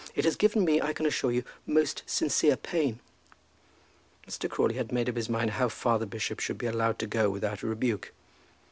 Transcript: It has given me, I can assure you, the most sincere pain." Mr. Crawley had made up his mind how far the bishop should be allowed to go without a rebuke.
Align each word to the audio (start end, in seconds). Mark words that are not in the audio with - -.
It 0.15 0.25
has 0.25 0.35
given 0.35 0.65
me, 0.65 0.81
I 0.81 0.93
can 0.93 1.05
assure 1.05 1.31
you, 1.31 1.43
the 1.67 1.73
most 1.73 2.01
sincere 2.07 2.57
pain." 2.57 3.01
Mr. 4.27 4.49
Crawley 4.49 4.73
had 4.73 4.91
made 4.91 5.07
up 5.07 5.15
his 5.15 5.29
mind 5.29 5.51
how 5.51 5.69
far 5.69 5.99
the 5.99 6.07
bishop 6.07 6.39
should 6.39 6.57
be 6.57 6.65
allowed 6.65 6.97
to 6.97 7.05
go 7.05 7.29
without 7.29 7.61
a 7.61 7.67
rebuke. 7.67 8.11